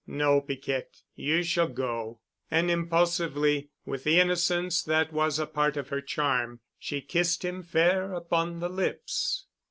"No, 0.07 0.41
Piquette. 0.41 1.03
You 1.13 1.43
shall 1.43 1.67
go." 1.67 2.21
And 2.49 2.71
impulsively, 2.71 3.69
with 3.85 4.03
the 4.03 4.19
innocence 4.19 4.81
that 4.81 5.13
was 5.13 5.37
a 5.37 5.45
part 5.45 5.77
of 5.77 5.89
her 5.89 6.01
charm, 6.01 6.59
she 6.79 7.01
kissed 7.01 7.45
him 7.45 7.61
fair 7.61 8.11
upon 8.15 8.61
the 8.61 8.69
lips. 8.69 9.45